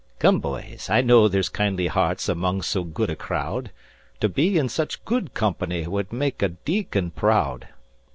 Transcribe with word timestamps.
"Come, 0.17 0.39
boys, 0.39 0.89
I 0.89 1.01
know 1.01 1.27
there's 1.27 1.47
kindly 1.47 1.85
hearts 1.85 2.27
among 2.27 2.63
so 2.63 2.83
good 2.83 3.11
a 3.11 3.15
crowd 3.15 3.69
To 4.21 4.27
be 4.27 4.57
in 4.57 4.67
such 4.67 5.05
good 5.05 5.35
company 5.35 5.85
would 5.85 6.11
make 6.11 6.41
a 6.41 6.47
deacon 6.49 7.11
proud. 7.11 7.67